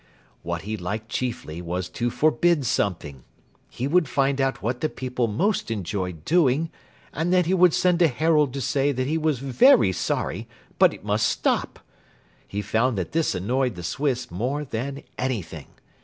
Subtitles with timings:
[0.41, 3.23] What he liked chiefly was to forbid something.
[3.69, 6.71] He would find out what the people most enjoyed doing,
[7.13, 10.47] and then he would send a herald to say that he was very sorry,
[10.79, 11.77] but it must stop.
[12.47, 15.67] He found that this annoyed the Swiss more than anything.